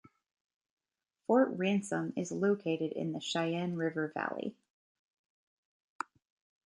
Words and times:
Fort 1.27 1.51
Ransom 1.55 2.13
is 2.17 2.31
located 2.31 2.91
in 2.93 3.11
the 3.13 3.21
Sheyenne 3.21 3.75
River 3.75 4.11
valley. 4.15 4.55